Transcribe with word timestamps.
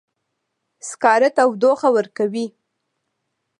سکاره 0.87 1.29
تودوخه 1.37 1.89
ورکوي 1.95 2.47